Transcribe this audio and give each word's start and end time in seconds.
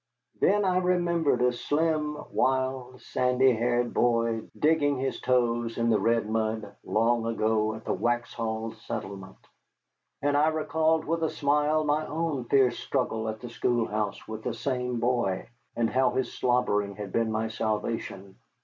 Then 0.39 0.65
I 0.65 0.77
remembered 0.79 1.43
a 1.43 1.53
slim, 1.53 2.17
wild, 2.31 2.99
sandy 3.03 3.51
haired 3.51 3.93
boy 3.93 4.47
digging 4.57 4.97
his 4.97 5.21
toes 5.21 5.77
in 5.77 5.91
the 5.91 5.99
red 5.99 6.27
mud 6.27 6.75
long 6.83 7.27
ago 7.27 7.75
at 7.75 7.85
the 7.85 7.93
Waxhaws 7.93 8.77
Settlement. 8.87 9.37
And 10.23 10.35
I 10.35 10.47
recalled 10.47 11.05
with 11.05 11.21
a 11.21 11.29
smile 11.29 11.83
my 11.83 12.07
own 12.07 12.45
fierce 12.45 12.79
struggle 12.79 13.29
at 13.29 13.41
the 13.41 13.49
schoolhouse 13.49 14.27
with 14.27 14.41
the 14.41 14.55
same 14.55 14.99
boy, 14.99 15.47
and 15.75 15.87
how 15.87 16.09
his 16.09 16.33
slobbering 16.33 16.95
had 16.95 17.11
been 17.11 17.31
my 17.31 17.47
salvation. 17.49 18.37